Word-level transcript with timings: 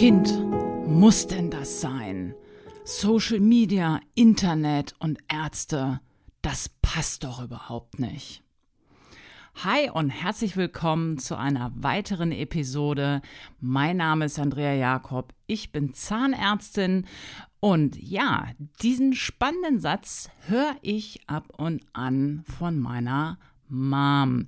Kind, 0.00 0.32
muss 0.86 1.26
denn 1.26 1.50
das 1.50 1.82
sein? 1.82 2.34
Social 2.84 3.38
Media, 3.38 4.00
Internet 4.14 4.94
und 4.98 5.18
Ärzte, 5.30 6.00
das 6.40 6.70
passt 6.80 7.24
doch 7.24 7.44
überhaupt 7.44 7.98
nicht. 7.98 8.42
Hi 9.56 9.90
und 9.90 10.08
herzlich 10.08 10.56
willkommen 10.56 11.18
zu 11.18 11.36
einer 11.36 11.70
weiteren 11.74 12.32
Episode. 12.32 13.20
Mein 13.60 13.98
Name 13.98 14.24
ist 14.24 14.38
Andrea 14.38 14.72
Jakob, 14.72 15.34
ich 15.46 15.70
bin 15.70 15.92
Zahnärztin 15.92 17.06
und 17.60 18.02
ja, 18.02 18.46
diesen 18.80 19.12
spannenden 19.12 19.80
Satz 19.80 20.30
höre 20.46 20.76
ich 20.80 21.20
ab 21.28 21.52
und 21.58 21.84
an 21.92 22.42
von 22.58 22.80
meiner 22.80 23.38
Mom. 23.68 24.46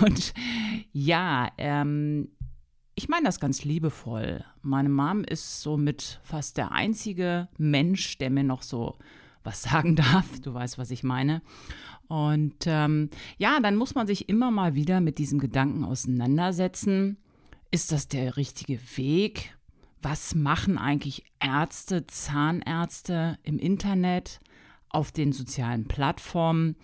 Und 0.00 0.32
ja, 0.92 1.50
ähm, 1.58 2.30
ich 2.98 3.08
meine 3.08 3.26
das 3.26 3.38
ganz 3.38 3.64
liebevoll. 3.64 4.44
Meine 4.60 4.88
Mom 4.88 5.22
ist 5.22 5.62
somit 5.62 6.18
fast 6.24 6.56
der 6.56 6.72
einzige 6.72 7.46
Mensch, 7.56 8.18
der 8.18 8.28
mir 8.28 8.42
noch 8.42 8.62
so 8.62 8.96
was 9.44 9.62
sagen 9.70 9.94
darf. 9.94 10.40
Du 10.40 10.52
weißt, 10.52 10.78
was 10.78 10.90
ich 10.90 11.04
meine. 11.04 11.40
Und 12.08 12.66
ähm, 12.66 13.10
ja, 13.36 13.60
dann 13.60 13.76
muss 13.76 13.94
man 13.94 14.08
sich 14.08 14.28
immer 14.28 14.50
mal 14.50 14.74
wieder 14.74 15.00
mit 15.00 15.18
diesem 15.18 15.38
Gedanken 15.38 15.84
auseinandersetzen. 15.84 17.18
Ist 17.70 17.92
das 17.92 18.08
der 18.08 18.36
richtige 18.36 18.80
Weg? 18.96 19.56
Was 20.02 20.34
machen 20.34 20.76
eigentlich 20.76 21.24
Ärzte, 21.38 22.04
Zahnärzte 22.06 23.38
im 23.44 23.60
Internet, 23.60 24.40
auf 24.88 25.12
den 25.12 25.30
sozialen 25.32 25.86
Plattformen? 25.86 26.74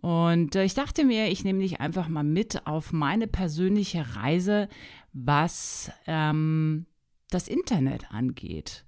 Und 0.00 0.54
äh, 0.54 0.64
ich 0.64 0.74
dachte 0.74 1.04
mir, 1.04 1.28
ich 1.28 1.44
nehme 1.44 1.60
dich 1.60 1.80
einfach 1.80 2.08
mal 2.08 2.22
mit 2.22 2.66
auf 2.66 2.92
meine 2.92 3.26
persönliche 3.26 4.16
Reise, 4.16 4.68
was 5.12 5.90
ähm, 6.06 6.86
das 7.30 7.48
Internet 7.48 8.10
angeht. 8.10 8.84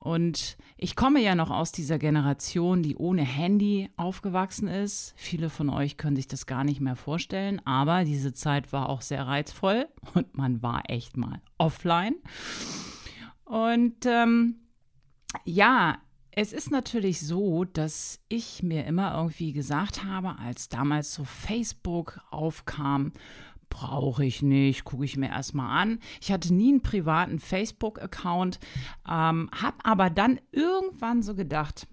Und 0.00 0.56
ich 0.76 0.94
komme 0.94 1.20
ja 1.20 1.34
noch 1.34 1.50
aus 1.50 1.72
dieser 1.72 1.98
Generation, 1.98 2.82
die 2.82 2.96
ohne 2.96 3.22
Handy 3.22 3.90
aufgewachsen 3.96 4.68
ist. 4.68 5.12
Viele 5.16 5.50
von 5.50 5.68
euch 5.70 5.96
können 5.96 6.16
sich 6.16 6.28
das 6.28 6.46
gar 6.46 6.62
nicht 6.62 6.80
mehr 6.80 6.94
vorstellen, 6.94 7.60
aber 7.66 8.04
diese 8.04 8.32
Zeit 8.32 8.72
war 8.72 8.88
auch 8.88 9.02
sehr 9.02 9.26
reizvoll 9.26 9.88
und 10.14 10.36
man 10.36 10.62
war 10.62 10.88
echt 10.88 11.16
mal 11.16 11.40
offline. 11.58 12.14
Und 13.44 14.06
ähm, 14.06 14.60
ja, 15.44 15.98
es 16.30 16.52
ist 16.52 16.70
natürlich 16.70 17.20
so, 17.20 17.64
dass 17.64 18.20
ich 18.28 18.62
mir 18.62 18.84
immer 18.86 19.16
irgendwie 19.16 19.52
gesagt 19.52 20.04
habe, 20.04 20.38
als 20.38 20.68
damals 20.68 21.12
so 21.12 21.24
Facebook 21.24 22.20
aufkam, 22.30 23.12
brauche 23.68 24.24
ich 24.24 24.42
nicht, 24.42 24.84
gucke 24.84 25.04
ich 25.04 25.16
mir 25.16 25.28
erstmal 25.28 25.82
an. 25.82 26.00
Ich 26.20 26.32
hatte 26.32 26.52
nie 26.52 26.70
einen 26.70 26.82
privaten 26.82 27.38
Facebook-Account, 27.38 28.58
ähm, 29.08 29.50
habe 29.52 29.76
aber 29.84 30.10
dann 30.10 30.40
irgendwann 30.52 31.22
so 31.22 31.34
gedacht, 31.34 31.86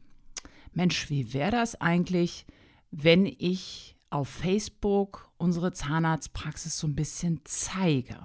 Mensch, 0.73 1.09
wie 1.09 1.33
wäre 1.33 1.51
das 1.51 1.79
eigentlich, 1.79 2.45
wenn 2.91 3.25
ich 3.25 3.95
auf 4.09 4.29
Facebook 4.29 5.29
unsere 5.37 5.71
Zahnarztpraxis 5.71 6.77
so 6.77 6.87
ein 6.87 6.95
bisschen 6.95 7.41
zeige? 7.45 8.17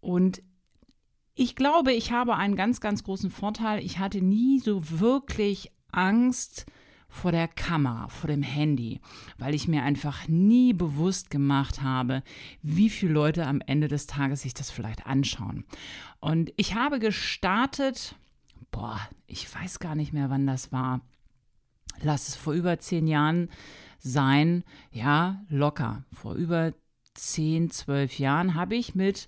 Und 0.00 0.40
ich 1.34 1.54
glaube, 1.54 1.92
ich 1.92 2.12
habe 2.12 2.36
einen 2.36 2.56
ganz, 2.56 2.80
ganz 2.80 3.04
großen 3.04 3.30
Vorteil. 3.30 3.84
Ich 3.84 3.98
hatte 3.98 4.22
nie 4.22 4.58
so 4.58 5.00
wirklich 5.00 5.70
Angst 5.92 6.66
vor 7.16 7.32
der 7.32 7.48
Kamera, 7.48 8.08
vor 8.08 8.28
dem 8.28 8.42
Handy, 8.42 9.00
weil 9.38 9.54
ich 9.54 9.68
mir 9.68 9.82
einfach 9.82 10.28
nie 10.28 10.74
bewusst 10.74 11.30
gemacht 11.30 11.82
habe, 11.82 12.22
wie 12.62 12.90
viele 12.90 13.12
Leute 13.12 13.46
am 13.46 13.62
Ende 13.62 13.88
des 13.88 14.06
Tages 14.06 14.42
sich 14.42 14.52
das 14.52 14.70
vielleicht 14.70 15.06
anschauen. 15.06 15.64
Und 16.20 16.52
ich 16.56 16.74
habe 16.74 16.98
gestartet, 16.98 18.14
boah, 18.70 19.00
ich 19.26 19.52
weiß 19.52 19.78
gar 19.78 19.94
nicht 19.94 20.12
mehr, 20.12 20.28
wann 20.28 20.46
das 20.46 20.72
war. 20.72 21.00
Lass 22.02 22.28
es 22.28 22.36
vor 22.36 22.52
über 22.52 22.78
zehn 22.78 23.06
Jahren 23.08 23.48
sein. 23.98 24.62
Ja, 24.92 25.42
locker. 25.48 26.04
Vor 26.12 26.34
über 26.34 26.74
zehn, 27.14 27.70
zwölf 27.70 28.18
Jahren 28.18 28.54
habe 28.54 28.76
ich 28.76 28.94
mit 28.94 29.26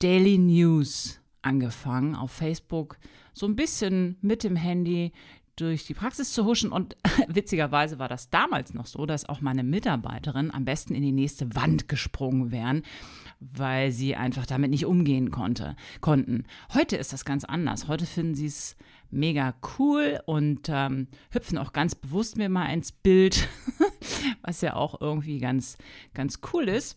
Daily 0.00 0.36
News 0.36 1.20
angefangen, 1.42 2.16
auf 2.16 2.32
Facebook 2.32 2.98
so 3.32 3.46
ein 3.46 3.56
bisschen 3.56 4.16
mit 4.20 4.44
dem 4.44 4.56
Handy 4.56 5.12
durch 5.60 5.84
die 5.84 5.94
Praxis 5.94 6.32
zu 6.32 6.44
huschen. 6.44 6.72
Und 6.72 6.96
witzigerweise 7.28 7.98
war 7.98 8.08
das 8.08 8.30
damals 8.30 8.74
noch 8.74 8.86
so, 8.86 9.06
dass 9.06 9.28
auch 9.28 9.40
meine 9.40 9.62
Mitarbeiterin 9.62 10.50
am 10.52 10.64
besten 10.64 10.94
in 10.94 11.02
die 11.02 11.12
nächste 11.12 11.54
Wand 11.54 11.88
gesprungen 11.88 12.50
wären, 12.50 12.82
weil 13.38 13.92
sie 13.92 14.16
einfach 14.16 14.46
damit 14.46 14.70
nicht 14.70 14.86
umgehen 14.86 15.30
konnte, 15.30 15.76
konnten. 16.00 16.44
Heute 16.74 16.96
ist 16.96 17.12
das 17.12 17.24
ganz 17.24 17.44
anders. 17.44 17.88
Heute 17.88 18.06
finden 18.06 18.34
sie 18.34 18.46
es 18.46 18.76
mega 19.10 19.54
cool 19.78 20.20
und 20.26 20.68
ähm, 20.68 21.08
hüpfen 21.30 21.58
auch 21.58 21.72
ganz 21.72 21.94
bewusst 21.94 22.36
mir 22.36 22.48
mal 22.48 22.66
ins 22.66 22.92
Bild, 22.92 23.48
was 24.42 24.60
ja 24.60 24.74
auch 24.74 25.00
irgendwie 25.00 25.38
ganz, 25.38 25.76
ganz 26.14 26.40
cool 26.52 26.68
ist. 26.68 26.96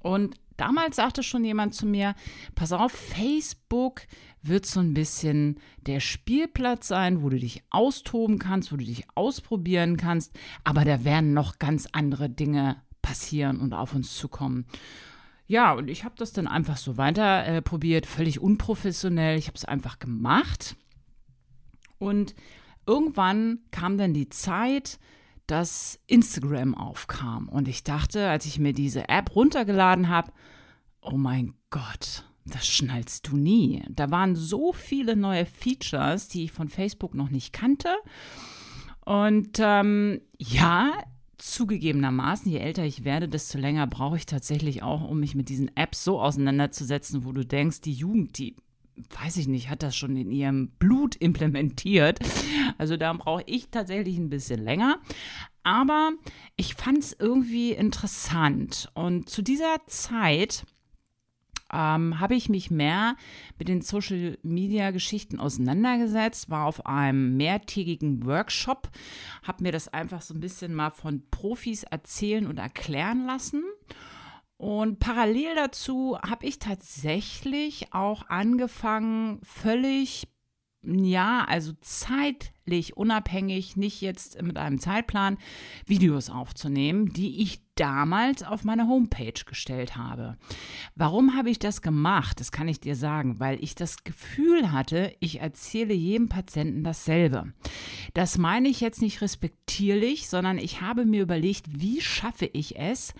Und 0.00 0.36
damals 0.58 0.96
sagte 0.96 1.22
schon 1.22 1.44
jemand 1.44 1.74
zu 1.74 1.86
mir, 1.86 2.14
pass 2.54 2.72
auf, 2.72 2.92
Facebook 2.92 4.02
wird 4.42 4.66
so 4.66 4.80
ein 4.80 4.92
bisschen 4.92 5.58
der 5.86 6.00
Spielplatz 6.00 6.88
sein, 6.88 7.22
wo 7.22 7.30
du 7.30 7.38
dich 7.38 7.62
austoben 7.70 8.38
kannst, 8.38 8.72
wo 8.72 8.76
du 8.76 8.84
dich 8.84 9.06
ausprobieren 9.14 9.96
kannst, 9.96 10.38
aber 10.64 10.84
da 10.84 11.04
werden 11.04 11.32
noch 11.32 11.58
ganz 11.58 11.88
andere 11.92 12.28
Dinge 12.28 12.76
passieren 13.00 13.60
und 13.60 13.72
auf 13.72 13.94
uns 13.94 14.14
zukommen. 14.16 14.66
Ja, 15.46 15.72
und 15.72 15.88
ich 15.88 16.04
habe 16.04 16.14
das 16.18 16.32
dann 16.32 16.46
einfach 16.46 16.76
so 16.76 16.98
weiter 16.98 17.46
äh, 17.46 17.62
probiert, 17.62 18.04
völlig 18.04 18.38
unprofessionell. 18.38 19.38
Ich 19.38 19.46
habe 19.46 19.56
es 19.56 19.64
einfach 19.64 19.98
gemacht. 19.98 20.76
Und 21.98 22.34
irgendwann 22.86 23.60
kam 23.70 23.96
dann 23.96 24.12
die 24.12 24.28
Zeit, 24.28 24.98
dass 25.48 25.98
Instagram 26.06 26.74
aufkam. 26.74 27.48
Und 27.48 27.66
ich 27.66 27.82
dachte, 27.82 28.28
als 28.28 28.46
ich 28.46 28.58
mir 28.58 28.72
diese 28.72 29.08
App 29.08 29.34
runtergeladen 29.34 30.08
habe, 30.08 30.30
oh 31.00 31.16
mein 31.16 31.54
Gott, 31.70 32.24
das 32.44 32.66
schnallst 32.66 33.26
du 33.28 33.36
nie. 33.36 33.82
Da 33.88 34.10
waren 34.10 34.36
so 34.36 34.72
viele 34.72 35.16
neue 35.16 35.46
Features, 35.46 36.28
die 36.28 36.44
ich 36.44 36.52
von 36.52 36.68
Facebook 36.68 37.14
noch 37.14 37.30
nicht 37.30 37.52
kannte. 37.52 37.88
Und 39.04 39.58
ähm, 39.58 40.20
ja, 40.38 40.92
zugegebenermaßen, 41.38 42.50
je 42.50 42.58
älter 42.58 42.84
ich 42.84 43.04
werde, 43.04 43.28
desto 43.28 43.58
länger 43.58 43.86
brauche 43.86 44.16
ich 44.16 44.26
tatsächlich 44.26 44.82
auch, 44.82 45.08
um 45.08 45.20
mich 45.20 45.34
mit 45.34 45.48
diesen 45.48 45.74
Apps 45.76 46.04
so 46.04 46.20
auseinanderzusetzen, 46.20 47.24
wo 47.24 47.32
du 47.32 47.44
denkst, 47.44 47.80
die 47.80 47.92
Jugend, 47.92 48.38
die 48.38 48.56
weiß 49.22 49.36
ich 49.38 49.48
nicht, 49.48 49.70
hat 49.70 49.82
das 49.82 49.96
schon 49.96 50.16
in 50.16 50.30
ihrem 50.30 50.68
Blut 50.78 51.16
implementiert. 51.16 52.18
Also 52.76 52.96
da 52.96 53.12
brauche 53.12 53.42
ich 53.46 53.70
tatsächlich 53.70 54.18
ein 54.18 54.30
bisschen 54.30 54.62
länger. 54.62 54.98
Aber 55.62 56.12
ich 56.56 56.74
fand 56.74 56.98
es 56.98 57.16
irgendwie 57.18 57.72
interessant. 57.72 58.90
Und 58.94 59.28
zu 59.28 59.42
dieser 59.42 59.76
Zeit 59.86 60.64
ähm, 61.72 62.20
habe 62.20 62.34
ich 62.34 62.48
mich 62.48 62.70
mehr 62.70 63.16
mit 63.58 63.68
den 63.68 63.82
Social-Media-Geschichten 63.82 65.38
auseinandergesetzt, 65.38 66.50
war 66.50 66.66
auf 66.66 66.86
einem 66.86 67.36
mehrtägigen 67.36 68.24
Workshop, 68.24 68.88
habe 69.42 69.62
mir 69.62 69.72
das 69.72 69.88
einfach 69.88 70.22
so 70.22 70.34
ein 70.34 70.40
bisschen 70.40 70.74
mal 70.74 70.90
von 70.90 71.22
Profis 71.30 71.82
erzählen 71.82 72.46
und 72.46 72.58
erklären 72.58 73.26
lassen. 73.26 73.62
Und 74.58 74.98
parallel 74.98 75.54
dazu 75.54 76.18
habe 76.20 76.46
ich 76.46 76.58
tatsächlich 76.58 77.94
auch 77.94 78.28
angefangen, 78.28 79.40
völlig 79.42 80.26
ja, 80.82 81.44
also 81.44 81.72
zeitlich 81.80 82.96
unabhängig, 82.96 83.76
nicht 83.76 84.00
jetzt 84.00 84.40
mit 84.42 84.56
einem 84.56 84.78
Zeitplan, 84.78 85.38
Videos 85.86 86.30
aufzunehmen, 86.30 87.12
die 87.12 87.42
ich 87.42 87.60
damals 87.74 88.42
auf 88.44 88.64
meine 88.64 88.86
Homepage 88.86 89.44
gestellt 89.44 89.96
habe. 89.96 90.36
Warum 90.94 91.36
habe 91.36 91.50
ich 91.50 91.58
das 91.58 91.82
gemacht? 91.82 92.38
Das 92.38 92.52
kann 92.52 92.68
ich 92.68 92.80
dir 92.80 92.94
sagen, 92.94 93.40
weil 93.40 93.62
ich 93.62 93.74
das 93.74 94.04
Gefühl 94.04 94.70
hatte, 94.70 95.14
ich 95.20 95.40
erzähle 95.40 95.94
jedem 95.94 96.28
Patienten 96.28 96.84
dasselbe. 96.84 97.52
Das 98.14 98.38
meine 98.38 98.68
ich 98.68 98.80
jetzt 98.80 99.02
nicht 99.02 99.20
respektierlich, 99.20 100.28
sondern 100.28 100.58
ich 100.58 100.80
habe 100.80 101.04
mir 101.04 101.22
überlegt, 101.22 101.80
wie 101.80 102.00
schaffe 102.00 102.46
ich 102.46 102.78
es, 102.78 103.14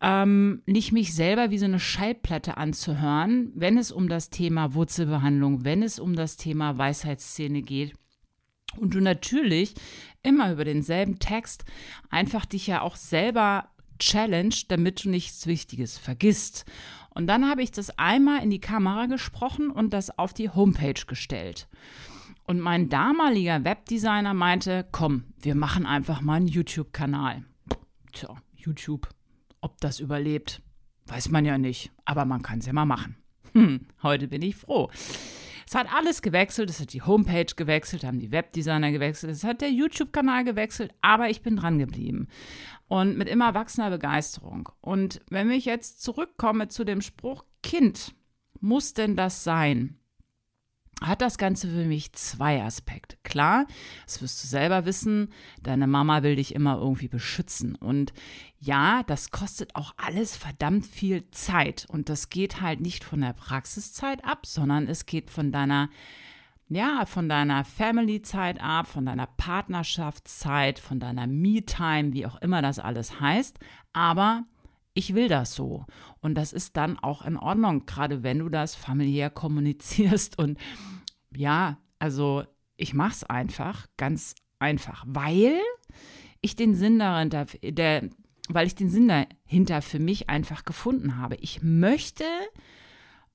ähm, 0.00 0.62
nicht 0.66 0.92
mich 0.92 1.14
selber 1.14 1.50
wie 1.50 1.58
so 1.58 1.64
eine 1.64 1.80
Schallplatte 1.80 2.56
anzuhören, 2.56 3.50
wenn 3.54 3.78
es 3.78 3.90
um 3.92 4.08
das 4.08 4.30
Thema 4.30 4.74
Wurzelbehandlung, 4.74 5.64
wenn 5.64 5.82
es 5.82 5.98
um 5.98 6.14
das 6.14 6.36
Thema 6.36 6.76
Weisheitsszene 6.76 7.62
geht. 7.62 7.94
Und 8.76 8.94
du 8.94 9.00
natürlich 9.00 9.74
immer 10.22 10.52
über 10.52 10.64
denselben 10.64 11.18
Text 11.18 11.64
einfach 12.10 12.44
dich 12.44 12.66
ja 12.66 12.82
auch 12.82 12.96
selber 12.96 13.70
challenge, 13.98 14.56
damit 14.68 15.04
du 15.04 15.08
nichts 15.08 15.46
Wichtiges 15.46 15.96
vergisst. 15.96 16.66
Und 17.10 17.26
dann 17.26 17.48
habe 17.48 17.62
ich 17.62 17.70
das 17.70 17.98
einmal 17.98 18.42
in 18.42 18.50
die 18.50 18.60
Kamera 18.60 19.06
gesprochen 19.06 19.70
und 19.70 19.94
das 19.94 20.18
auf 20.18 20.34
die 20.34 20.50
Homepage 20.50 21.06
gestellt. 21.06 21.68
Und 22.44 22.60
mein 22.60 22.90
damaliger 22.90 23.64
Webdesigner 23.64 24.34
meinte, 24.34 24.86
komm, 24.92 25.24
wir 25.40 25.54
machen 25.54 25.86
einfach 25.86 26.20
mal 26.20 26.34
einen 26.34 26.48
YouTube-Kanal. 26.48 27.44
Tja, 28.12 28.36
YouTube 28.54 29.08
ob 29.60 29.80
das 29.80 30.00
überlebt, 30.00 30.62
weiß 31.06 31.30
man 31.30 31.44
ja 31.44 31.58
nicht, 31.58 31.92
aber 32.04 32.24
man 32.24 32.42
kann 32.42 32.58
es 32.58 32.66
ja 32.66 32.72
mal 32.72 32.84
machen. 32.84 33.16
Hm, 33.52 33.86
heute 34.02 34.28
bin 34.28 34.42
ich 34.42 34.56
froh. 34.56 34.90
Es 35.66 35.74
hat 35.74 35.92
alles 35.92 36.22
gewechselt, 36.22 36.70
es 36.70 36.80
hat 36.80 36.92
die 36.92 37.02
Homepage 37.02 37.52
gewechselt, 37.56 38.04
haben 38.04 38.20
die 38.20 38.30
Webdesigner 38.30 38.92
gewechselt, 38.92 39.32
es 39.32 39.42
hat 39.42 39.60
der 39.60 39.70
YouTube-Kanal 39.70 40.44
gewechselt, 40.44 40.94
aber 41.00 41.28
ich 41.28 41.42
bin 41.42 41.56
dran 41.56 41.78
geblieben. 41.78 42.28
Und 42.86 43.18
mit 43.18 43.28
immer 43.28 43.54
wachsender 43.54 43.90
Begeisterung. 43.90 44.68
Und 44.80 45.20
wenn 45.28 45.50
ich 45.50 45.64
jetzt 45.64 46.02
zurückkomme 46.02 46.68
zu 46.68 46.84
dem 46.84 47.00
Spruch, 47.00 47.44
Kind, 47.64 48.14
muss 48.60 48.94
denn 48.94 49.16
das 49.16 49.42
sein? 49.42 49.98
Hat 51.02 51.20
das 51.20 51.36
Ganze 51.36 51.68
für 51.68 51.84
mich 51.84 52.12
zwei 52.12 52.62
Aspekte. 52.62 53.18
Klar, 53.22 53.66
das 54.06 54.22
wirst 54.22 54.42
du 54.42 54.48
selber 54.48 54.86
wissen, 54.86 55.28
deine 55.62 55.86
Mama 55.86 56.22
will 56.22 56.36
dich 56.36 56.54
immer 56.54 56.78
irgendwie 56.78 57.08
beschützen. 57.08 57.74
Und 57.74 58.14
ja, 58.58 59.02
das 59.02 59.30
kostet 59.30 59.76
auch 59.76 59.94
alles 59.98 60.36
verdammt 60.36 60.86
viel 60.86 61.30
Zeit. 61.30 61.86
Und 61.90 62.08
das 62.08 62.30
geht 62.30 62.62
halt 62.62 62.80
nicht 62.80 63.04
von 63.04 63.20
der 63.20 63.34
Praxiszeit 63.34 64.24
ab, 64.24 64.46
sondern 64.46 64.88
es 64.88 65.04
geht 65.04 65.30
von 65.30 65.52
deiner, 65.52 65.90
ja, 66.70 67.04
von 67.04 67.28
deiner 67.28 67.64
Family-Zeit 67.64 68.58
ab, 68.62 68.86
von 68.86 69.04
deiner 69.04 69.26
Partnerschaftszeit, 69.26 70.78
von 70.78 70.98
deiner 70.98 71.26
Me-Time, 71.26 72.14
wie 72.14 72.24
auch 72.24 72.40
immer 72.40 72.62
das 72.62 72.78
alles 72.78 73.20
heißt. 73.20 73.58
Aber 73.92 74.44
ich 74.96 75.14
will 75.14 75.28
das 75.28 75.54
so. 75.54 75.84
Und 76.20 76.34
das 76.34 76.52
ist 76.52 76.76
dann 76.76 76.98
auch 76.98 77.24
in 77.24 77.36
Ordnung, 77.36 77.84
gerade 77.86 78.22
wenn 78.22 78.38
du 78.40 78.48
das 78.48 78.74
familiär 78.74 79.30
kommunizierst. 79.30 80.38
Und 80.38 80.58
ja, 81.36 81.78
also 81.98 82.44
ich 82.76 82.94
mache 82.94 83.12
es 83.12 83.24
einfach, 83.24 83.86
ganz 83.98 84.34
einfach, 84.58 85.04
weil 85.06 85.60
ich 86.40 86.56
den 86.56 86.74
Sinn 86.74 86.98
dahinter, 86.98 87.46
der, 87.62 88.08
weil 88.48 88.66
ich 88.66 88.74
den 88.74 88.88
Sinn 88.88 89.08
dahinter 89.08 89.82
für 89.82 89.98
mich 89.98 90.30
einfach 90.30 90.64
gefunden 90.64 91.18
habe. 91.18 91.36
Ich 91.36 91.62
möchte 91.62 92.24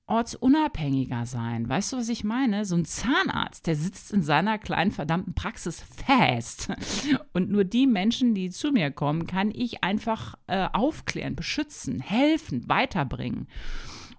ortsunabhängiger 0.06 1.26
sein. 1.26 1.68
Weißt 1.68 1.92
du, 1.92 1.96
was 1.96 2.08
ich 2.08 2.24
meine? 2.24 2.64
So 2.64 2.76
ein 2.76 2.84
Zahnarzt, 2.84 3.66
der 3.66 3.76
sitzt 3.76 4.12
in 4.12 4.22
seiner 4.22 4.58
kleinen 4.58 4.90
verdammten 4.90 5.34
Praxis 5.34 5.80
fest. 5.80 6.68
Und 7.32 7.50
nur 7.50 7.64
die 7.64 7.86
Menschen, 7.86 8.34
die 8.34 8.50
zu 8.50 8.72
mir 8.72 8.90
kommen, 8.90 9.26
kann 9.26 9.50
ich 9.54 9.84
einfach 9.84 10.34
äh, 10.48 10.68
aufklären, 10.72 11.36
beschützen, 11.36 12.00
helfen, 12.00 12.68
weiterbringen. 12.68 13.48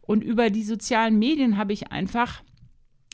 Und 0.01 0.23
über 0.23 0.49
die 0.49 0.63
sozialen 0.63 1.19
Medien 1.19 1.57
habe 1.57 1.73
ich 1.73 1.91
einfach 1.91 2.41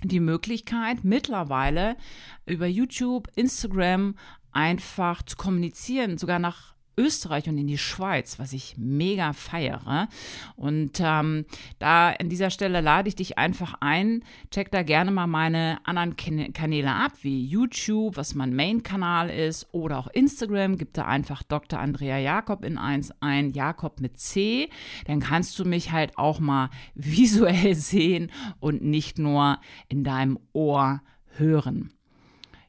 die 0.04 0.20
Möglichkeit, 0.20 1.04
mittlerweile 1.04 1.98
über 2.46 2.68
YouTube, 2.68 3.28
Instagram 3.36 4.16
einfach 4.52 5.24
zu 5.24 5.36
kommunizieren, 5.36 6.18
sogar 6.18 6.40
nach 6.40 6.76
Österreich 7.00 7.48
und 7.48 7.58
in 7.58 7.68
die 7.68 7.78
Schweiz, 7.78 8.38
was 8.40 8.52
ich 8.52 8.76
mega 8.78 9.32
feiere. 9.32 10.10
Und 10.58 11.00
ähm, 11.00 11.46
da 11.80 12.10
an 12.12 12.28
dieser 12.28 12.50
Stelle 12.50 12.82
lade 12.82 13.08
ich 13.08 13.16
dich 13.16 13.38
einfach 13.38 13.76
ein. 13.80 14.24
Check 14.52 14.70
da 14.72 14.84
gerne 14.84 15.12
mal 15.12 15.28
meine 15.28 15.80
anderen 15.86 16.16
Kanäle 16.54 16.92
ab, 16.92 17.14
wie 17.22 17.46
YouTube, 17.46 18.18
was 18.18 18.36
mein 18.36 18.54
Main-Kanal 18.54 19.30
ist, 19.30 19.68
oder 19.72 19.98
auch 19.98 20.08
Instagram. 20.08 20.78
Gib 20.78 20.94
da 20.94 21.06
einfach 21.06 21.42
Dr. 21.44 21.80
Andrea 21.80 22.18
Jakob 22.18 22.66
in 22.66 22.78
eins 22.78 23.14
ein, 23.22 23.52
Jakob 23.52 24.02
mit 24.02 24.20
C. 24.20 24.70
Dann 25.06 25.22
kannst 25.22 25.58
du 25.58 25.64
mich 25.64 25.92
halt 25.92 26.18
auch 26.18 26.40
mal 26.40 26.70
visuell 26.96 27.76
sehen 27.76 28.32
und 28.60 28.84
nicht 28.84 29.18
nur 29.18 29.60
in 29.88 30.04
deinem 30.04 30.38
Ohr 30.52 31.02
hören. 31.38 31.94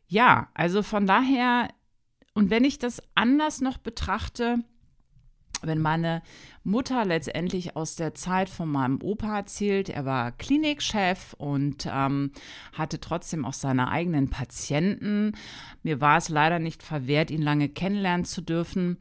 Ja, 0.07 0.49
also 0.55 0.83
von 0.83 1.07
daher 1.07 1.69
und 2.35 2.51
wenn 2.51 2.65
ich 2.65 2.79
das 2.79 3.03
anders 3.15 3.61
noch 3.61 3.79
betrachte, 3.79 4.59
wenn 5.63 5.81
meine 5.81 6.23
Mutter 6.65 7.05
letztendlich 7.05 7.77
aus 7.77 7.97
der 7.97 8.15
Zeit 8.15 8.49
von 8.49 8.69
meinem 8.71 9.01
Opa 9.03 9.39
erzählt, 9.39 9.89
er 9.89 10.05
war 10.05 10.33
Klinikchef 10.33 11.35
und 11.35 11.87
ähm, 11.91 12.33
hatte 12.73 13.01
trotzdem 13.01 13.45
auch 13.45 13.53
seine 13.53 13.89
eigenen 13.89 14.31
Patienten. 14.31 15.33
Mir 15.83 16.01
war 16.01 16.17
es 16.17 16.29
leider 16.29 16.59
nicht 16.59 16.83
verwehrt, 16.83 17.31
ihn 17.31 17.43
lange 17.43 17.69
kennenlernen 17.69 18.25
zu 18.25 18.41
dürfen. 18.41 18.99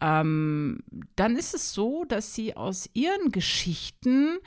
Ähm, 0.00 0.80
dann 1.16 1.36
ist 1.36 1.54
es 1.54 1.72
so, 1.72 2.04
dass 2.04 2.34
sie 2.34 2.56
aus 2.56 2.88
ihren 2.92 3.32
Geschichten 3.32 4.38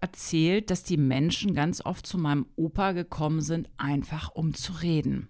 erzählt, 0.00 0.70
dass 0.70 0.82
die 0.82 0.98
Menschen 0.98 1.54
ganz 1.54 1.84
oft 1.84 2.06
zu 2.06 2.18
meinem 2.18 2.46
Opa 2.56 2.92
gekommen 2.92 3.40
sind, 3.40 3.70
einfach 3.78 4.30
um 4.34 4.52
zu 4.52 4.72
reden. 4.72 5.28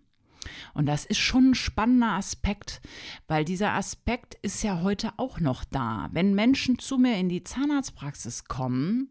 Und 0.74 0.86
das 0.86 1.04
ist 1.04 1.18
schon 1.18 1.50
ein 1.50 1.54
spannender 1.54 2.12
Aspekt, 2.12 2.80
weil 3.28 3.44
dieser 3.44 3.72
Aspekt 3.72 4.36
ist 4.42 4.62
ja 4.62 4.82
heute 4.82 5.12
auch 5.16 5.40
noch 5.40 5.64
da. 5.64 6.08
Wenn 6.12 6.34
Menschen 6.34 6.78
zu 6.78 6.98
mir 6.98 7.16
in 7.16 7.28
die 7.28 7.44
Zahnarztpraxis 7.44 8.44
kommen, 8.44 9.10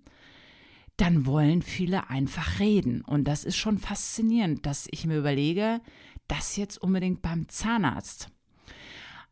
dann 0.97 1.25
wollen 1.25 1.61
viele 1.61 2.09
einfach 2.09 2.59
reden. 2.59 3.01
Und 3.01 3.25
das 3.25 3.43
ist 3.43 3.57
schon 3.57 3.77
faszinierend, 3.77 4.65
dass 4.65 4.87
ich 4.91 5.05
mir 5.05 5.17
überlege, 5.17 5.81
das 6.27 6.55
jetzt 6.55 6.77
unbedingt 6.81 7.21
beim 7.21 7.49
Zahnarzt. 7.49 8.29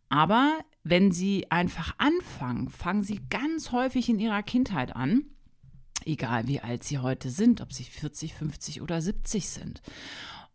Aber 0.10 0.60
wenn 0.84 1.12
sie 1.12 1.50
einfach 1.50 1.96
anfangen, 1.98 2.70
fangen 2.70 3.02
sie 3.02 3.20
ganz 3.30 3.72
häufig 3.72 4.10
in 4.10 4.20
ihrer 4.20 4.44
Kindheit 4.44 4.96
an, 4.96 5.24
egal 6.06 6.48
wie 6.48 6.60
alt 6.60 6.84
sie 6.84 7.00
heute 7.00 7.30
sind, 7.30 7.62
ob 7.62 7.74
sie 7.74 7.86
40, 7.86 8.34
50 8.34 8.82
oder 8.82 9.02
70 9.02 9.50
sind. 9.50 9.82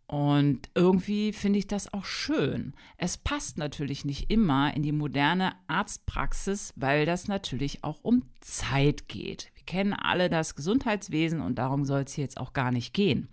Und 0.08 0.70
irgendwie 0.74 1.34
finde 1.34 1.58
ich 1.58 1.66
das 1.66 1.92
auch 1.92 2.06
schön. 2.06 2.72
Es 2.96 3.18
passt 3.18 3.58
natürlich 3.58 4.06
nicht 4.06 4.30
immer 4.30 4.74
in 4.74 4.82
die 4.82 4.92
moderne 4.92 5.52
Arztpraxis, 5.66 6.72
weil 6.76 7.04
das 7.04 7.28
natürlich 7.28 7.84
auch 7.84 7.98
um 8.02 8.22
Zeit 8.40 9.08
geht. 9.08 9.52
Wir 9.54 9.64
kennen 9.64 9.92
alle 9.92 10.30
das 10.30 10.54
Gesundheitswesen 10.54 11.42
und 11.42 11.56
darum 11.56 11.84
soll 11.84 12.04
es 12.04 12.14
hier 12.14 12.24
jetzt 12.24 12.40
auch 12.40 12.54
gar 12.54 12.72
nicht 12.72 12.94
gehen. 12.94 13.28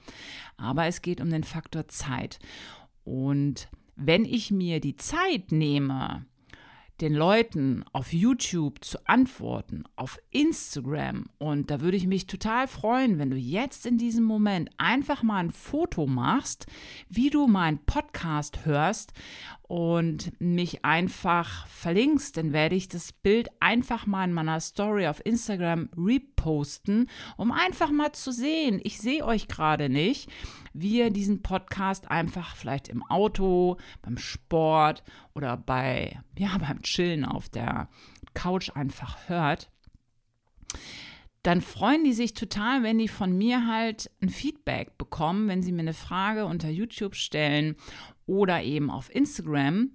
Aber 0.57 0.85
es 0.85 1.01
geht 1.01 1.21
um 1.21 1.29
den 1.29 1.45
Faktor 1.45 1.87
Zeit. 1.87 2.39
Und 3.05 3.69
wenn 3.95 4.25
ich 4.25 4.51
mir 4.51 4.81
die 4.81 4.97
Zeit 4.97 5.53
nehme, 5.53 6.25
den 7.01 7.13
Leuten 7.13 7.83
auf 7.91 8.13
YouTube 8.13 8.83
zu 8.83 8.97
antworten, 9.05 9.83
auf 9.95 10.19
Instagram. 10.31 11.25
Und 11.37 11.69
da 11.69 11.81
würde 11.81 11.97
ich 11.97 12.07
mich 12.07 12.27
total 12.27 12.67
freuen, 12.67 13.19
wenn 13.19 13.29
du 13.29 13.37
jetzt 13.37 13.85
in 13.85 13.97
diesem 13.97 14.23
Moment 14.23 14.69
einfach 14.77 15.23
mal 15.23 15.39
ein 15.39 15.51
Foto 15.51 16.07
machst, 16.07 16.67
wie 17.09 17.29
du 17.29 17.47
meinen 17.47 17.79
Podcast 17.79 18.65
hörst 18.65 19.13
und 19.63 20.39
mich 20.39 20.85
einfach 20.85 21.67
verlinkst, 21.67 22.37
dann 22.37 22.53
werde 22.53 22.75
ich 22.75 22.87
das 22.87 23.11
Bild 23.11 23.49
einfach 23.59 24.05
mal 24.05 24.23
in 24.23 24.33
meiner 24.33 24.59
Story 24.59 25.07
auf 25.07 25.25
Instagram 25.25 25.89
reposten, 25.97 26.34
um 27.37 27.51
einfach 27.51 27.91
mal 27.91 28.11
zu 28.11 28.31
sehen, 28.31 28.79
ich 28.83 28.99
sehe 28.99 29.25
euch 29.25 29.47
gerade 29.47 29.89
nicht, 29.89 30.29
wie 30.73 30.99
ihr 30.99 31.09
diesen 31.09 31.41
Podcast 31.41 32.09
einfach 32.09 32.55
vielleicht 32.55 32.87
im 32.87 33.03
Auto, 33.03 33.77
beim 34.01 34.17
Sport 34.17 35.03
oder 35.33 35.57
bei, 35.57 36.19
ja, 36.37 36.57
beim 36.57 36.81
Chillen 36.81 37.25
auf 37.25 37.49
der 37.49 37.89
Couch 38.33 38.71
einfach 38.75 39.29
hört 39.29 39.69
dann 41.45 41.61
freuen 41.61 42.03
die 42.03 42.13
sich 42.13 42.33
total, 42.33 42.81
wenn 42.81 42.97
die 42.97 43.07
von 43.07 43.37
mir 43.37 43.67
halt 43.67 44.09
ein 44.19 44.29
Feedback 44.29 44.97
bekommen, 44.97 45.47
wenn 45.47 45.61
sie 45.61 45.71
mir 45.71 45.81
eine 45.81 45.93
Frage 45.93 46.45
unter 46.45 46.69
YouTube 46.69 47.15
stellen 47.15 47.75
oder 48.25 48.63
eben 48.63 48.89
auf 48.89 49.13
Instagram. 49.13 49.91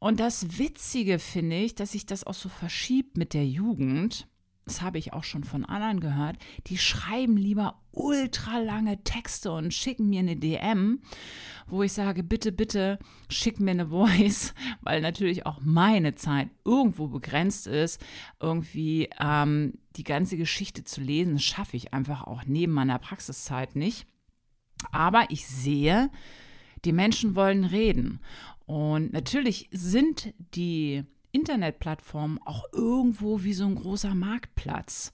Und 0.00 0.18
das 0.18 0.58
Witzige 0.58 1.20
finde 1.20 1.56
ich, 1.56 1.76
dass 1.76 1.92
sich 1.92 2.04
das 2.04 2.24
auch 2.24 2.34
so 2.34 2.48
verschiebt 2.48 3.16
mit 3.16 3.32
der 3.32 3.46
Jugend. 3.46 4.26
Das 4.64 4.80
habe 4.80 4.98
ich 4.98 5.12
auch 5.12 5.24
schon 5.24 5.42
von 5.42 5.64
anderen 5.64 5.98
gehört. 5.98 6.36
Die 6.68 6.78
schreiben 6.78 7.36
lieber 7.36 7.80
ultra 7.90 8.58
lange 8.58 9.02
Texte 9.02 9.50
und 9.50 9.74
schicken 9.74 10.08
mir 10.08 10.20
eine 10.20 10.36
DM, 10.36 11.00
wo 11.66 11.82
ich 11.82 11.92
sage, 11.92 12.22
bitte, 12.22 12.52
bitte 12.52 12.98
schick 13.28 13.58
mir 13.58 13.72
eine 13.72 13.88
Voice, 13.88 14.54
weil 14.80 15.00
natürlich 15.00 15.46
auch 15.46 15.58
meine 15.60 16.14
Zeit 16.14 16.48
irgendwo 16.64 17.08
begrenzt 17.08 17.66
ist. 17.66 18.00
Irgendwie 18.40 19.10
ähm, 19.20 19.74
die 19.96 20.04
ganze 20.04 20.36
Geschichte 20.36 20.84
zu 20.84 21.00
lesen, 21.00 21.40
schaffe 21.40 21.76
ich 21.76 21.92
einfach 21.92 22.22
auch 22.22 22.44
neben 22.46 22.72
meiner 22.72 23.00
Praxiszeit 23.00 23.74
nicht. 23.74 24.06
Aber 24.92 25.26
ich 25.28 25.46
sehe, 25.46 26.08
die 26.84 26.92
Menschen 26.92 27.34
wollen 27.34 27.64
reden. 27.64 28.20
Und 28.66 29.12
natürlich 29.12 29.68
sind 29.72 30.34
die 30.54 31.04
Internetplattformen 31.32 32.38
auch 32.44 32.64
irgendwo 32.72 33.42
wie 33.42 33.54
so 33.54 33.66
ein 33.66 33.74
großer 33.74 34.14
Marktplatz. 34.14 35.12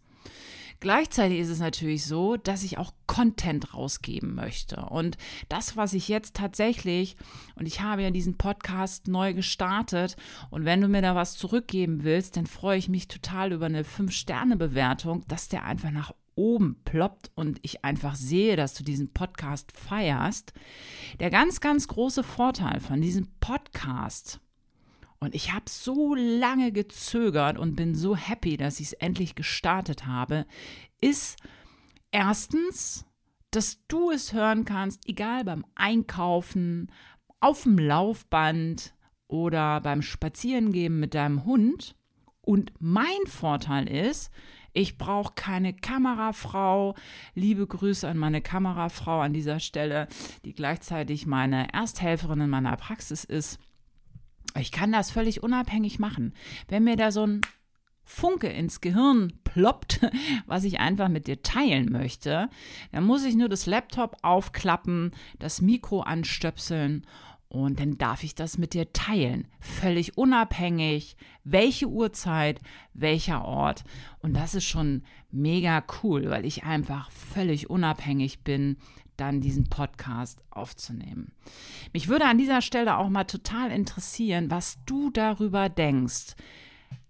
Gleichzeitig 0.81 1.41
ist 1.41 1.49
es 1.49 1.59
natürlich 1.59 2.05
so, 2.05 2.37
dass 2.37 2.63
ich 2.63 2.79
auch 2.79 2.93
Content 3.09 3.75
rausgeben 3.75 4.37
möchte. 4.37 4.77
Und 4.77 5.19
das, 5.49 5.77
was 5.77 5.93
ich 5.93 6.07
jetzt 6.07 6.37
tatsächlich, 6.37 7.17
und 7.57 7.67
ich 7.67 7.81
habe 7.81 8.03
ja 8.03 8.11
diesen 8.11 8.37
Podcast 8.37 9.09
neu 9.09 9.35
gestartet, 9.35 10.17
und 10.51 10.65
wenn 10.65 10.81
du 10.81 10.87
mir 10.87 11.03
da 11.03 11.17
was 11.17 11.37
zurückgeben 11.37 12.05
willst, 12.05 12.37
dann 12.37 12.47
freue 12.47 12.79
ich 12.79 12.89
mich 12.89 13.09
total 13.09 13.53
über 13.53 13.67
eine 13.67 13.83
5-Sterne-Bewertung, 13.83 15.25
dass 15.27 15.49
der 15.49 15.65
einfach 15.65 15.91
nach 15.91 16.13
oben 16.37 16.77
ploppt 16.85 17.33
und 17.35 17.59
ich 17.63 17.85
einfach 17.85 18.15
sehe, 18.15 18.55
dass 18.55 18.75
du 18.75 18.85
diesen 18.85 19.13
Podcast 19.13 19.73
feierst. 19.73 20.53
Der 21.19 21.31
ganz, 21.31 21.61
ganz 21.61 21.89
große 21.89 22.23
Vorteil 22.23 22.79
von 22.79 23.01
diesem 23.01 23.27
Podcast, 23.41 24.39
und 25.21 25.35
ich 25.35 25.53
habe 25.53 25.65
so 25.69 26.15
lange 26.15 26.73
gezögert 26.73 27.59
und 27.59 27.77
bin 27.77 27.95
so 27.95 28.17
happy, 28.17 28.57
dass 28.57 28.81
ich 28.81 28.89
es 28.89 28.93
endlich 28.95 29.35
gestartet 29.35 30.07
habe, 30.07 30.47
ist, 31.01 31.37
Erstens, 32.11 33.05
dass 33.51 33.87
du 33.87 34.11
es 34.11 34.33
hören 34.33 34.65
kannst, 34.65 35.07
egal 35.09 35.45
beim 35.45 35.65
Einkaufen, 35.75 36.91
auf 37.41 37.65
dem 37.65 37.79
Laufband 37.79 38.95
oder 39.27 39.81
beim 39.81 40.03
Spazierengehen 40.03 40.99
mit 40.99 41.15
deinem 41.15 41.45
Hund. 41.45 41.95
Und 42.41 42.73
mein 42.79 43.27
Vorteil 43.27 43.89
ist, 43.89 44.31
ich 44.73 44.97
brauche 44.97 45.35
keine 45.35 45.75
Kamerafrau. 45.75 46.95
Liebe 47.35 47.67
Grüße 47.67 48.09
an 48.09 48.17
meine 48.17 48.41
Kamerafrau 48.41 49.21
an 49.21 49.35
dieser 49.35 49.61
Stelle, 49.61 50.09
die 50.45 50.55
gleichzeitig 50.55 51.27
meine 51.27 51.73
Ersthelferin 51.73 52.43
in 52.43 52.51
meiner 52.51 52.77
Praxis 52.77 53.25
ist. 53.25 53.59
Ich 54.59 54.73
kann 54.73 54.93
das 54.93 55.11
völlig 55.11 55.43
unabhängig 55.43 55.99
machen. 55.99 56.35
Wenn 56.69 56.85
mir 56.85 56.97
da 56.97 57.11
so 57.11 57.27
ein 57.27 57.41
Funke 58.05 58.49
ins 58.49 58.81
Gehirn 58.81 59.35
ploppt, 59.45 60.01
was 60.47 60.65
ich 60.65 60.81
einfach 60.81 61.09
mit 61.09 61.27
dir 61.27 61.43
teilen 61.43 61.93
möchte, 61.93 62.49
dann 62.93 63.05
muss 63.05 63.25
ich 63.25 63.35
nur 63.35 63.49
das 63.49 63.67
Laptop 63.67 64.17
aufklappen, 64.23 65.13
das 65.39 65.61
Mikro 65.61 66.01
anstöpseln 66.01 67.07
und 67.49 67.81
dann 67.81 67.97
darf 67.97 68.25
ich 68.25 68.35
das 68.35 68.59
mit 68.59 68.75
dir 68.75 68.93
teilen. 68.93 69.49
Völlig 69.61 70.19
unabhängig, 70.19 71.17
welche 71.45 71.87
Uhrzeit, 71.87 72.61
welcher 72.93 73.45
Ort. 73.45 73.85
Und 74.21 74.35
das 74.35 74.55
ist 74.55 74.65
schon 74.65 75.03
mega 75.31 75.83
cool, 76.03 76.29
weil 76.29 76.45
ich 76.45 76.65
einfach 76.65 77.11
völlig 77.11 77.71
unabhängig 77.71 78.45
bin, 78.45 78.77
dann 79.21 79.41
diesen 79.41 79.69
Podcast 79.69 80.41
aufzunehmen. 80.51 81.33
Mich 81.93 82.09
würde 82.09 82.25
an 82.27 82.39
dieser 82.39 82.63
Stelle 82.63 82.97
auch 82.97 83.09
mal 83.09 83.25
total 83.25 83.71
interessieren, 83.71 84.51
was 84.51 84.79
du 84.87 85.11
darüber 85.11 85.69
denkst. 85.69 86.35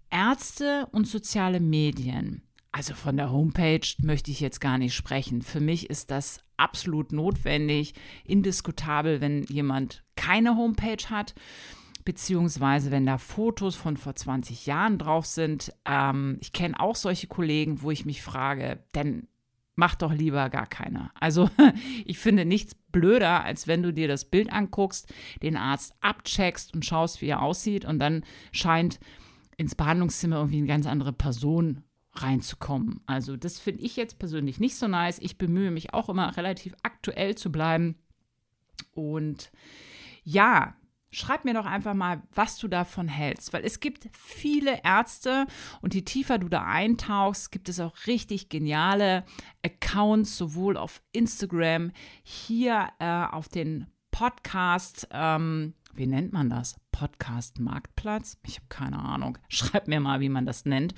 Ärzte 0.09 0.87
und 0.91 1.07
soziale 1.07 1.59
Medien. 1.59 2.41
Also 2.71 2.93
von 2.93 3.17
der 3.17 3.31
Homepage 3.31 3.87
möchte 4.01 4.31
ich 4.31 4.39
jetzt 4.39 4.59
gar 4.59 4.77
nicht 4.77 4.93
sprechen. 4.93 5.41
Für 5.41 5.59
mich 5.59 5.89
ist 5.89 6.11
das 6.11 6.41
absolut 6.57 7.11
notwendig, 7.11 7.93
indiskutabel, 8.25 9.21
wenn 9.21 9.43
jemand 9.43 10.03
keine 10.15 10.55
Homepage 10.55 11.09
hat, 11.09 11.33
beziehungsweise 12.05 12.91
wenn 12.91 13.05
da 13.05 13.17
Fotos 13.17 13.75
von 13.75 13.97
vor 13.97 14.15
20 14.15 14.65
Jahren 14.65 14.97
drauf 14.97 15.25
sind. 15.25 15.73
Ähm, 15.85 16.37
ich 16.41 16.53
kenne 16.53 16.79
auch 16.79 16.95
solche 16.95 17.27
Kollegen, 17.27 17.81
wo 17.81 17.91
ich 17.91 18.05
mich 18.05 18.21
frage, 18.21 18.83
denn 18.93 19.27
mach 19.79 19.95
doch 19.95 20.13
lieber 20.13 20.49
gar 20.49 20.67
keine. 20.67 21.09
Also 21.19 21.49
ich 22.05 22.19
finde 22.19 22.45
nichts 22.45 22.75
blöder, 22.91 23.43
als 23.43 23.67
wenn 23.67 23.81
du 23.81 23.91
dir 23.91 24.07
das 24.07 24.25
Bild 24.25 24.51
anguckst, 24.51 25.11
den 25.41 25.57
Arzt 25.57 25.95
abcheckst 26.01 26.73
und 26.73 26.85
schaust, 26.85 27.21
wie 27.21 27.27
er 27.27 27.41
aussieht 27.41 27.85
und 27.85 27.97
dann 27.97 28.23
scheint 28.51 28.99
ins 29.57 29.75
Behandlungszimmer 29.75 30.37
irgendwie 30.37 30.57
eine 30.57 30.67
ganz 30.67 30.85
andere 30.85 31.13
Person 31.13 31.83
reinzukommen. 32.13 33.01
Also 33.05 33.37
das 33.37 33.59
finde 33.59 33.83
ich 33.83 33.95
jetzt 33.95 34.19
persönlich 34.19 34.59
nicht 34.59 34.75
so 34.75 34.87
nice. 34.87 35.19
Ich 35.19 35.37
bemühe 35.37 35.71
mich 35.71 35.93
auch 35.93 36.09
immer 36.09 36.35
relativ 36.35 36.75
aktuell 36.83 37.35
zu 37.35 37.51
bleiben. 37.51 37.95
Und 38.93 39.51
ja, 40.23 40.75
Schreib 41.11 41.43
mir 41.45 41.53
doch 41.53 41.65
einfach 41.65 41.93
mal, 41.93 42.21
was 42.33 42.57
du 42.57 42.67
davon 42.67 43.07
hältst, 43.07 43.51
weil 43.51 43.65
es 43.65 43.79
gibt 43.79 44.09
viele 44.11 44.83
Ärzte 44.83 45.47
und 45.81 45.95
je 45.95 46.03
tiefer 46.03 46.37
du 46.37 46.49
da 46.49 46.65
eintauchst, 46.65 47.51
gibt 47.51 47.69
es 47.69 47.79
auch 47.79 47.95
richtig 48.05 48.49
geniale 48.49 49.25
Accounts, 49.65 50.37
sowohl 50.37 50.77
auf 50.77 51.01
Instagram, 51.11 51.91
hier 52.23 52.89
äh, 52.99 53.25
auf 53.25 53.49
den 53.49 53.87
Podcast, 54.11 55.07
ähm, 55.11 55.73
wie 55.93 56.07
nennt 56.07 56.31
man 56.31 56.49
das? 56.49 56.75
Podcast 56.91 57.59
Marktplatz? 57.59 58.37
Ich 58.45 58.57
habe 58.57 58.67
keine 58.69 58.99
Ahnung. 58.99 59.37
Schreib 59.47 59.87
mir 59.87 59.99
mal, 59.99 60.19
wie 60.19 60.29
man 60.29 60.45
das 60.45 60.65
nennt. 60.65 60.93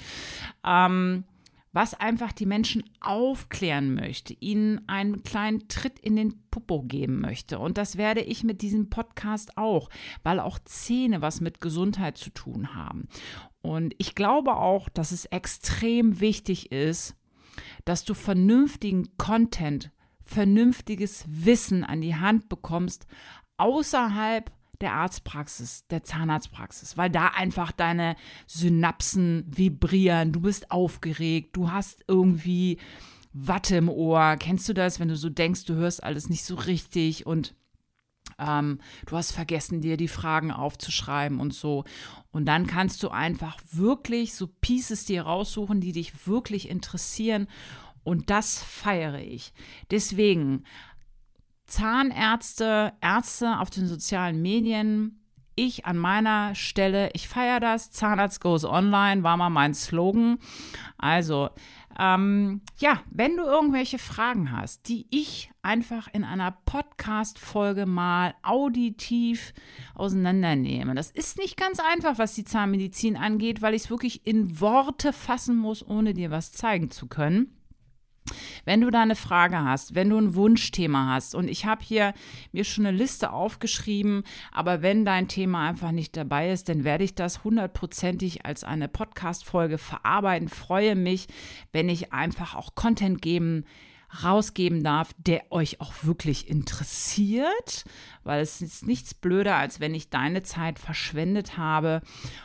Ähm, 0.65 1.23
was 1.73 1.93
einfach 1.93 2.31
die 2.31 2.45
Menschen 2.45 2.83
aufklären 2.99 3.93
möchte, 3.93 4.33
ihnen 4.33 4.87
einen 4.87 5.23
kleinen 5.23 5.67
Tritt 5.67 5.99
in 5.99 6.15
den 6.15 6.43
Popo 6.51 6.83
geben 6.83 7.21
möchte. 7.21 7.59
Und 7.59 7.77
das 7.77 7.97
werde 7.97 8.21
ich 8.21 8.43
mit 8.43 8.61
diesem 8.61 8.89
Podcast 8.89 9.57
auch, 9.57 9.89
weil 10.23 10.39
auch 10.39 10.59
Zähne 10.59 11.21
was 11.21 11.39
mit 11.39 11.61
Gesundheit 11.61 12.17
zu 12.17 12.29
tun 12.29 12.75
haben. 12.75 13.07
Und 13.61 13.93
ich 13.99 14.15
glaube 14.15 14.57
auch, 14.57 14.89
dass 14.89 15.11
es 15.11 15.25
extrem 15.25 16.19
wichtig 16.19 16.71
ist, 16.71 17.15
dass 17.85 18.03
du 18.03 18.13
vernünftigen 18.13 19.17
Content, 19.17 19.91
vernünftiges 20.23 21.25
Wissen 21.27 21.83
an 21.83 22.01
die 22.01 22.15
Hand 22.15 22.49
bekommst, 22.49 23.07
außerhalb 23.57 24.51
der 24.81 24.93
Arztpraxis, 24.93 25.85
der 25.87 26.03
Zahnarztpraxis, 26.03 26.97
weil 26.97 27.09
da 27.09 27.27
einfach 27.27 27.71
deine 27.71 28.15
Synapsen 28.47 29.45
vibrieren, 29.47 30.31
du 30.31 30.41
bist 30.41 30.71
aufgeregt, 30.71 31.55
du 31.55 31.71
hast 31.71 32.03
irgendwie 32.07 32.77
Watte 33.33 33.77
im 33.77 33.89
Ohr. 33.89 34.35
Kennst 34.37 34.67
du 34.67 34.73
das, 34.73 34.99
wenn 34.99 35.07
du 35.07 35.15
so 35.15 35.29
denkst, 35.29 35.65
du 35.65 35.75
hörst 35.75 36.03
alles 36.03 36.29
nicht 36.29 36.43
so 36.43 36.55
richtig 36.55 37.25
und 37.25 37.55
ähm, 38.39 38.79
du 39.05 39.15
hast 39.15 39.31
vergessen, 39.31 39.81
dir 39.81 39.97
die 39.97 40.07
Fragen 40.07 40.51
aufzuschreiben 40.51 41.39
und 41.39 41.53
so. 41.53 41.85
Und 42.31 42.45
dann 42.45 42.67
kannst 42.67 43.03
du 43.03 43.09
einfach 43.09 43.57
wirklich 43.71 44.33
so 44.33 44.47
Pieces 44.47 45.05
dir 45.05 45.23
raussuchen, 45.23 45.79
die 45.81 45.91
dich 45.91 46.27
wirklich 46.27 46.69
interessieren. 46.69 47.47
Und 48.03 48.29
das 48.29 48.63
feiere 48.63 49.19
ich. 49.19 49.53
Deswegen 49.91 50.63
Zahnärzte, 51.71 52.93
Ärzte 53.01 53.59
auf 53.59 53.69
den 53.69 53.87
sozialen 53.87 54.41
Medien. 54.41 55.23
Ich 55.55 55.85
an 55.85 55.97
meiner 55.97 56.53
Stelle, 56.53 57.09
ich 57.13 57.27
feiere 57.27 57.59
das. 57.59 57.91
Zahnarzt 57.91 58.41
goes 58.41 58.65
online 58.65 59.23
war 59.23 59.37
mal 59.37 59.49
mein 59.49 59.73
Slogan. 59.73 60.37
Also, 60.97 61.49
ähm, 61.97 62.61
ja, 62.79 63.01
wenn 63.09 63.37
du 63.37 63.43
irgendwelche 63.43 63.99
Fragen 63.99 64.51
hast, 64.51 64.89
die 64.89 65.07
ich 65.11 65.49
einfach 65.61 66.09
in 66.11 66.25
einer 66.25 66.51
Podcast-Folge 66.65 67.85
mal 67.85 68.33
auditiv 68.43 69.53
auseinandernehme. 69.95 70.93
Das 70.93 71.09
ist 71.09 71.37
nicht 71.37 71.55
ganz 71.55 71.79
einfach, 71.79 72.17
was 72.17 72.35
die 72.35 72.45
Zahnmedizin 72.45 73.15
angeht, 73.15 73.61
weil 73.61 73.75
ich 73.75 73.83
es 73.83 73.89
wirklich 73.89 74.25
in 74.27 74.59
Worte 74.59 75.13
fassen 75.13 75.55
muss, 75.55 75.85
ohne 75.85 76.13
dir 76.13 76.31
was 76.31 76.51
zeigen 76.51 76.91
zu 76.91 77.07
können. 77.07 77.60
Wenn 78.65 78.81
du 78.81 78.91
da 78.91 79.01
eine 79.01 79.15
Frage 79.15 79.63
hast, 79.63 79.95
wenn 79.95 80.09
du 80.09 80.17
ein 80.17 80.35
Wunschthema 80.35 81.13
hast 81.13 81.35
und 81.35 81.47
ich 81.47 81.65
habe 81.65 81.83
hier 81.83 82.13
mir 82.51 82.63
schon 82.63 82.85
eine 82.85 82.95
Liste 82.95 83.31
aufgeschrieben, 83.31 84.23
aber 84.51 84.81
wenn 84.81 85.05
dein 85.05 85.27
Thema 85.27 85.67
einfach 85.67 85.91
nicht 85.91 86.15
dabei 86.15 86.51
ist, 86.51 86.69
dann 86.69 86.83
werde 86.83 87.03
ich 87.03 87.15
das 87.15 87.43
hundertprozentig 87.43 88.45
als 88.45 88.63
eine 88.63 88.87
Podcast-Folge 88.87 89.77
verarbeiten. 89.77 90.49
Freue 90.49 90.95
mich, 90.95 91.27
wenn 91.71 91.89
ich 91.89 92.13
einfach 92.13 92.55
auch 92.55 92.75
Content 92.75 93.21
geben 93.21 93.63
kann 93.63 93.90
rausgeben 94.23 94.83
darf, 94.83 95.13
der 95.17 95.51
euch 95.51 95.79
auch 95.79 95.93
wirklich 96.03 96.49
interessiert, 96.49 97.85
weil 98.23 98.41
es 98.41 98.61
ist 98.61 98.85
nichts 98.85 99.13
blöder, 99.13 99.55
als 99.55 99.79
wenn 99.79 99.95
ich 99.95 100.09
deine 100.09 100.43
Zeit 100.43 100.79
verschwendet 100.79 101.57
habe. 101.57 102.01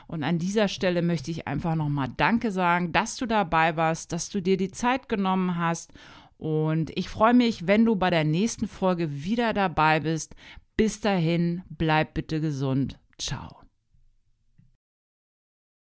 Und 0.06 0.22
an 0.22 0.38
dieser 0.38 0.68
Stelle 0.68 1.02
möchte 1.02 1.30
ich 1.30 1.46
einfach 1.46 1.74
nochmal 1.74 2.08
Danke 2.16 2.50
sagen, 2.50 2.92
dass 2.92 3.16
du 3.16 3.26
dabei 3.26 3.76
warst, 3.76 4.12
dass 4.12 4.28
du 4.28 4.40
dir 4.40 4.56
die 4.56 4.70
Zeit 4.70 5.08
genommen 5.08 5.58
hast. 5.58 5.92
Und 6.38 6.90
ich 6.96 7.08
freue 7.08 7.34
mich, 7.34 7.66
wenn 7.66 7.84
du 7.84 7.96
bei 7.96 8.10
der 8.10 8.24
nächsten 8.24 8.68
Folge 8.68 9.24
wieder 9.24 9.52
dabei 9.52 10.00
bist. 10.00 10.34
Bis 10.76 11.00
dahin, 11.00 11.62
bleib 11.70 12.14
bitte 12.14 12.40
gesund. 12.40 12.98
Ciao. 13.18 13.65